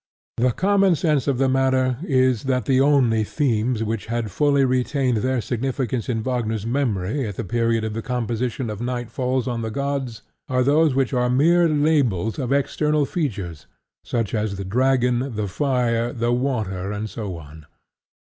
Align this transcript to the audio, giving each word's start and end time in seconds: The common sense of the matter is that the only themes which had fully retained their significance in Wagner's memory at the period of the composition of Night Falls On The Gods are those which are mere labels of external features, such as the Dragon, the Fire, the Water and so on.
The 0.37 0.51
common 0.51 0.95
sense 0.95 1.27
of 1.27 1.37
the 1.37 1.47
matter 1.47 1.99
is 2.01 2.45
that 2.49 2.65
the 2.65 2.81
only 2.81 3.23
themes 3.23 3.83
which 3.83 4.07
had 4.07 4.31
fully 4.31 4.65
retained 4.65 5.17
their 5.17 5.41
significance 5.41 6.09
in 6.09 6.23
Wagner's 6.23 6.65
memory 6.65 7.27
at 7.27 7.35
the 7.35 7.43
period 7.43 7.83
of 7.83 7.93
the 7.93 8.01
composition 8.01 8.71
of 8.71 8.81
Night 8.81 9.11
Falls 9.11 9.47
On 9.47 9.61
The 9.61 9.69
Gods 9.69 10.23
are 10.49 10.63
those 10.63 10.95
which 10.95 11.13
are 11.13 11.29
mere 11.29 11.69
labels 11.69 12.39
of 12.39 12.51
external 12.51 13.05
features, 13.05 13.67
such 14.03 14.33
as 14.33 14.55
the 14.55 14.65
Dragon, 14.65 15.35
the 15.35 15.47
Fire, 15.47 16.11
the 16.11 16.31
Water 16.33 16.91
and 16.91 17.07
so 17.07 17.37
on. 17.37 17.67